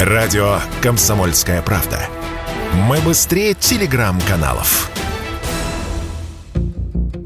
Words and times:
Радио 0.00 0.58
«Комсомольская 0.82 1.62
правда». 1.62 1.98
Мы 2.74 2.98
быстрее 2.98 3.54
телеграм-каналов. 3.54 4.90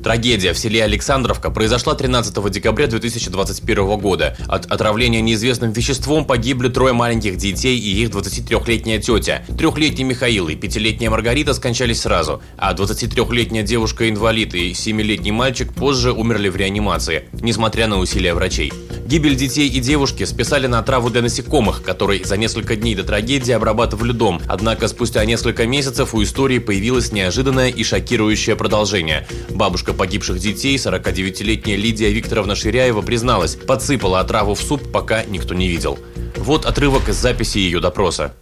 Трагедия 0.04 0.52
в 0.52 0.58
селе 0.58 0.84
Александровка 0.84 1.50
произошла 1.50 1.96
13 1.96 2.48
декабря 2.48 2.86
2021 2.86 3.98
года. 3.98 4.36
От 4.46 4.66
отравления 4.66 5.20
неизвестным 5.20 5.72
веществом 5.72 6.24
погибли 6.24 6.68
трое 6.68 6.92
маленьких 6.92 7.38
детей 7.38 7.76
и 7.76 8.02
их 8.04 8.10
23-летняя 8.10 9.00
тетя. 9.00 9.42
Трехлетний 9.58 10.04
Михаил 10.04 10.46
и 10.46 10.54
пятилетняя 10.54 11.10
Маргарита 11.10 11.54
скончались 11.54 12.02
сразу, 12.02 12.40
а 12.56 12.72
23-летняя 12.72 13.64
девушка-инвалид 13.64 14.54
и 14.54 14.70
7-летний 14.70 15.32
мальчик 15.32 15.74
позже 15.74 16.12
умерли 16.12 16.48
в 16.48 16.54
реанимации, 16.54 17.24
несмотря 17.32 17.88
на 17.88 17.98
усилия 17.98 18.32
врачей. 18.32 18.72
Гибель 19.10 19.34
детей 19.34 19.68
и 19.68 19.80
девушки 19.80 20.22
списали 20.22 20.68
на 20.68 20.80
траву 20.84 21.10
для 21.10 21.20
насекомых, 21.20 21.82
который 21.82 22.22
за 22.22 22.36
несколько 22.36 22.76
дней 22.76 22.94
до 22.94 23.02
трагедии 23.02 23.50
обрабатывали 23.50 24.12
дом. 24.12 24.40
Однако 24.46 24.86
спустя 24.86 25.24
несколько 25.24 25.66
месяцев 25.66 26.14
у 26.14 26.22
истории 26.22 26.60
появилось 26.60 27.10
неожиданное 27.10 27.70
и 27.70 27.82
шокирующее 27.82 28.54
продолжение. 28.54 29.26
Бабушка 29.48 29.94
погибших 29.94 30.38
детей, 30.38 30.76
49-летняя 30.76 31.76
Лидия 31.76 32.12
Викторовна 32.12 32.54
Ширяева, 32.54 33.02
призналась, 33.02 33.56
подсыпала 33.56 34.20
отраву 34.20 34.54
в 34.54 34.62
суп, 34.62 34.92
пока 34.92 35.24
никто 35.24 35.54
не 35.54 35.66
видел. 35.66 35.98
Вот 36.36 36.64
отрывок 36.64 37.08
из 37.08 37.16
записи 37.16 37.58
ее 37.58 37.80
допроса. 37.80 38.32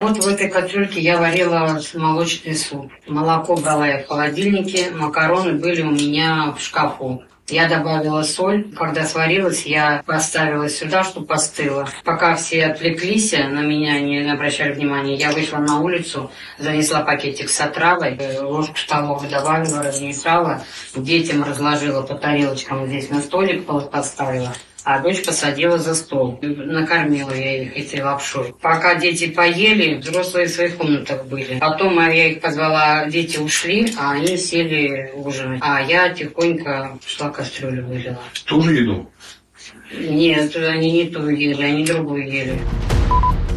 Вот 0.00 0.24
в 0.24 0.26
этой 0.26 0.48
кастрюльке 0.48 1.02
я 1.02 1.18
варила 1.18 1.78
молочный 1.92 2.56
суп. 2.56 2.90
Молоко 3.06 3.56
брала 3.56 3.86
я 3.86 3.98
в 4.02 4.06
холодильнике, 4.06 4.90
макароны 4.90 5.58
были 5.58 5.82
у 5.82 5.90
меня 5.90 6.54
в 6.58 6.62
шкафу. 6.62 7.24
Я 7.50 7.66
добавила 7.66 8.22
соль. 8.22 8.64
Когда 8.76 9.04
сварилась, 9.04 9.64
я 9.64 10.02
поставила 10.06 10.68
сюда, 10.68 11.02
чтобы 11.02 11.26
постыло. 11.26 11.88
Пока 12.04 12.36
все 12.36 12.66
отвлеклись 12.66 13.32
на 13.32 13.62
меня, 13.62 14.00
не 14.00 14.30
обращали 14.30 14.74
внимания, 14.74 15.14
я 15.14 15.30
вышла 15.30 15.58
на 15.58 15.80
улицу, 15.80 16.30
занесла 16.58 17.00
пакетик 17.00 17.48
с 17.48 17.60
отравой, 17.60 18.16
э, 18.18 18.40
ложку 18.42 18.76
столовую 18.76 19.30
добавила, 19.30 19.82
размешала, 19.82 20.62
детям 20.94 21.42
разложила 21.42 22.02
по 22.02 22.14
тарелочкам 22.14 22.86
здесь 22.86 23.08
на 23.08 23.20
столик 23.20 23.64
поставила 23.90 24.52
а 24.88 25.00
дочь 25.00 25.22
посадила 25.22 25.76
за 25.76 25.94
стол. 25.94 26.38
Накормила 26.40 27.34
я 27.34 27.62
их 27.62 27.76
этой 27.76 28.02
лапшой. 28.02 28.54
Пока 28.62 28.94
дети 28.94 29.28
поели, 29.28 29.96
взрослые 29.96 30.46
в 30.46 30.50
своих 30.50 30.78
комнатах 30.78 31.26
были. 31.26 31.58
Потом 31.58 31.98
я 32.08 32.28
их 32.28 32.40
позвала, 32.40 33.04
дети 33.04 33.36
ушли, 33.36 33.92
а 33.98 34.12
они 34.12 34.38
сели 34.38 35.12
ужинать. 35.14 35.60
А 35.62 35.82
я 35.82 36.08
тихонько 36.08 36.98
шла 37.06 37.28
кастрюлю 37.28 37.84
вылила. 37.84 38.18
Ту 38.46 38.62
же 38.62 38.76
еду? 38.76 39.10
Нет, 39.92 40.56
они 40.56 40.90
не 40.90 41.10
ту 41.10 41.28
ели, 41.28 41.62
они 41.62 41.84
другую 41.84 42.26
ели. 42.26 42.58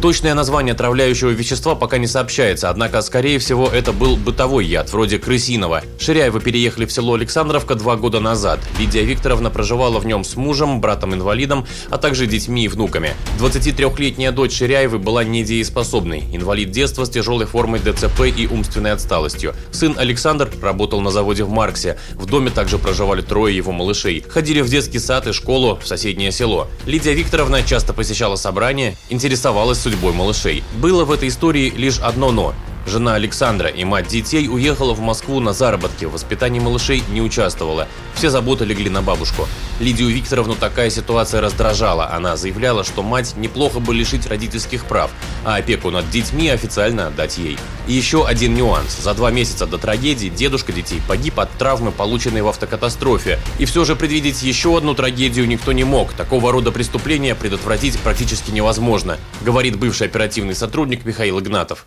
Точное 0.02 0.34
название 0.34 0.72
отравляющего 0.72 1.30
вещества 1.30 1.76
пока 1.76 1.96
не 1.96 2.08
сообщается, 2.08 2.68
однако, 2.68 3.00
скорее 3.02 3.38
всего, 3.38 3.68
это 3.68 3.92
был 3.92 4.16
бытовой 4.16 4.66
яд, 4.66 4.92
вроде 4.92 5.20
крысиного. 5.20 5.84
Ширяева 6.00 6.40
переехали 6.40 6.86
в 6.86 6.92
село 6.92 7.14
Александровка 7.14 7.76
два 7.76 7.94
года 7.94 8.18
назад. 8.18 8.58
Лидия 8.80 9.04
Викторовна 9.04 9.48
проживала 9.48 10.00
в 10.00 10.04
нем 10.04 10.24
с 10.24 10.34
мужем, 10.34 10.80
братом-инвалидом, 10.80 11.68
а 11.88 11.98
также 11.98 12.26
детьми 12.26 12.64
и 12.64 12.68
внуками. 12.68 13.14
23-летняя 13.38 14.32
дочь 14.32 14.56
Ширяевой 14.56 14.98
была 14.98 15.22
недееспособной, 15.22 16.24
инвалид 16.32 16.72
детства 16.72 17.04
с 17.04 17.10
тяжелой 17.10 17.46
формой 17.46 17.78
ДЦП 17.78 18.22
и 18.22 18.48
умственной 18.48 18.90
отсталостью. 18.90 19.54
Сын 19.70 19.94
Александр 19.96 20.50
работал 20.60 21.00
на 21.00 21.12
заводе 21.12 21.44
в 21.44 21.50
Марксе. 21.50 21.96
В 22.14 22.26
доме 22.26 22.50
также 22.50 22.78
проживали 22.78 23.22
трое 23.22 23.56
его 23.56 23.70
малышей. 23.70 24.24
Ходили 24.28 24.62
в 24.62 24.68
детский 24.68 24.98
сад 24.98 25.28
и 25.28 25.32
школу 25.32 25.78
в 25.80 25.86
соседнее 25.86 26.32
село. 26.32 26.66
Лидия 26.86 27.14
Викторовна 27.14 27.62
часто 27.62 27.92
посещала 27.92 28.34
собрания, 28.34 28.96
интересовалась 29.08 29.78
судьбой 29.92 30.12
малышей. 30.12 30.64
Было 30.80 31.04
в 31.04 31.12
этой 31.12 31.28
истории 31.28 31.70
лишь 31.70 31.98
одно 31.98 32.32
«но». 32.32 32.54
Жена 32.84 33.14
Александра 33.14 33.68
и 33.68 33.84
мать 33.84 34.08
детей 34.08 34.48
уехала 34.48 34.92
в 34.92 35.00
Москву 35.00 35.38
на 35.38 35.52
заработки, 35.52 36.04
в 36.04 36.12
воспитании 36.12 36.58
малышей 36.58 37.02
не 37.10 37.22
участвовала. 37.22 37.86
Все 38.14 38.28
заботы 38.28 38.64
легли 38.64 38.90
на 38.90 39.02
бабушку. 39.02 39.46
Лидию 39.78 40.08
Викторовну 40.08 40.54
такая 40.56 40.90
ситуация 40.90 41.40
раздражала. 41.40 42.10
Она 42.12 42.36
заявляла, 42.36 42.82
что 42.82 43.02
мать 43.02 43.34
неплохо 43.36 43.78
бы 43.78 43.94
лишить 43.94 44.26
родительских 44.26 44.84
прав, 44.84 45.10
а 45.44 45.56
опеку 45.56 45.90
над 45.90 46.10
детьми 46.10 46.48
официально 46.48 47.06
отдать 47.06 47.38
ей. 47.38 47.56
И 47.86 47.92
еще 47.92 48.26
один 48.26 48.54
нюанс. 48.54 48.98
За 48.98 49.14
два 49.14 49.30
месяца 49.30 49.66
до 49.66 49.78
трагедии 49.78 50.28
дедушка 50.28 50.72
детей 50.72 51.00
погиб 51.06 51.38
от 51.38 51.50
травмы, 51.52 51.92
полученной 51.92 52.42
в 52.42 52.48
автокатастрофе. 52.48 53.38
И 53.58 53.64
все 53.64 53.84
же 53.84 53.94
предвидеть 53.94 54.42
еще 54.42 54.76
одну 54.76 54.94
трагедию 54.94 55.46
никто 55.46 55.72
не 55.72 55.84
мог. 55.84 56.12
Такого 56.12 56.50
рода 56.50 56.72
преступления 56.72 57.34
предотвратить 57.34 57.98
практически 58.00 58.50
невозможно, 58.50 59.18
говорит 59.40 59.78
бывший 59.78 60.08
оперативный 60.08 60.54
сотрудник 60.54 61.04
Михаил 61.04 61.40
Игнатов 61.40 61.86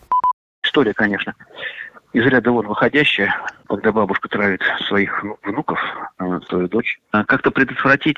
история, 0.76 0.94
конечно, 0.94 1.34
из 2.12 2.26
ряда 2.26 2.52
вон 2.52 2.68
выходящая, 2.68 3.34
когда 3.70 3.94
бабушка 3.94 4.28
травит 4.28 4.62
своих 4.88 5.24
внуков, 5.44 5.80
э, 6.20 6.40
свою 6.50 6.68
дочь. 6.68 7.00
А 7.12 7.24
как-то 7.24 7.50
предотвратить, 7.50 8.18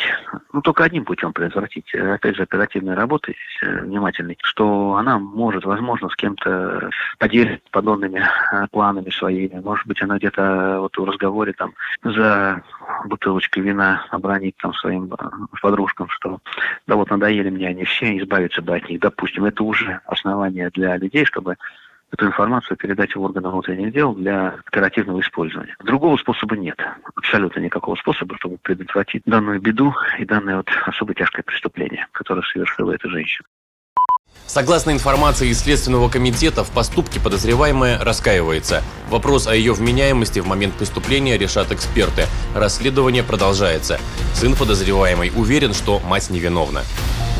ну, 0.53 0.61
только 0.61 0.83
одним 0.83 1.05
путем 1.05 1.33
предотвратить, 1.33 1.93
э, 1.93 2.13
опять 2.13 2.35
же, 2.35 2.43
оперативной 2.43 2.95
работой, 2.95 3.35
э, 3.61 3.81
внимательной, 3.81 4.37
что 4.41 4.95
она 4.95 5.19
может, 5.19 5.65
возможно, 5.65 6.09
с 6.09 6.15
кем-то 6.15 6.89
поделиться 7.19 7.67
подобными 7.69 8.23
планами 8.71 9.11
своими. 9.11 9.59
Может 9.61 9.85
быть, 9.85 10.01
она 10.01 10.17
где-то 10.17 10.77
вот 10.79 10.97
в 10.97 11.03
разговоре 11.03 11.53
там 11.53 11.73
за 12.03 12.63
бутылочкой 13.05 13.61
вина 13.61 14.03
обронит 14.09 14.55
там 14.57 14.73
своим 14.73 15.11
подружкам, 15.61 16.09
что 16.09 16.39
да 16.87 16.95
вот 16.95 17.11
надоели 17.11 17.51
мне 17.51 17.67
они 17.67 17.83
все, 17.83 18.17
избавиться 18.17 18.63
бы 18.63 18.75
от 18.75 18.89
них. 18.89 18.99
Допустим, 18.99 19.45
это 19.45 19.63
уже 19.63 20.01
основание 20.05 20.71
для 20.71 20.97
людей, 20.97 21.25
чтобы 21.25 21.55
эту 22.11 22.27
информацию 22.27 22.77
передать 22.77 23.15
в 23.15 23.21
органы 23.21 23.49
внутренних 23.49 23.93
дел 23.93 24.13
для 24.13 24.55
оперативного 24.65 25.19
использования. 25.21 25.75
Другого 25.83 26.17
способа 26.17 26.55
нет. 26.55 26.79
Абсолютно 27.15 27.59
никакого 27.59 27.95
способа, 27.95 28.35
чтобы 28.37 28.57
предотвратить 28.61 29.23
данную 29.25 29.61
беду 29.61 29.93
и 30.19 30.25
данное 30.25 30.57
вот 30.57 30.69
особо 30.85 31.13
тяжкое 31.13 31.43
преступление, 31.43 32.07
которое 32.11 32.43
совершила 32.43 32.91
эта 32.93 33.09
женщина. 33.09 33.45
Согласно 34.45 34.91
информации 34.91 35.49
из 35.49 35.59
Следственного 35.59 36.09
комитета, 36.09 36.63
в 36.63 36.71
поступке 36.71 37.19
подозреваемая 37.19 37.99
раскаивается. 37.99 38.81
Вопрос 39.09 39.45
о 39.45 39.53
ее 39.53 39.73
вменяемости 39.73 40.39
в 40.39 40.47
момент 40.47 40.75
преступления 40.75 41.37
решат 41.37 41.71
эксперты. 41.71 42.23
Расследование 42.55 43.23
продолжается. 43.23 43.99
Сын 44.33 44.55
подозреваемой 44.55 45.33
уверен, 45.35 45.73
что 45.73 45.99
мать 45.99 46.29
невиновна. 46.29 46.83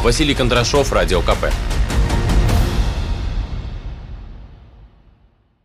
Василий 0.03 0.35
Кондрашов, 0.35 0.91
Радио 0.91 1.22
КП. 1.22 1.45